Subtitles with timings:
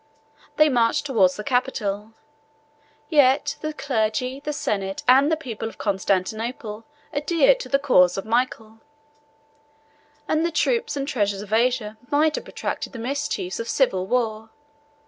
[0.55, 2.13] They marched towards the capital:
[3.07, 8.25] yet the clergy, the senate, and the people of Constantinople, adhered to the cause of
[8.25, 8.79] Michael;
[10.27, 14.49] and the troops and treasures of Asia might have protracted the mischiefs of civil war.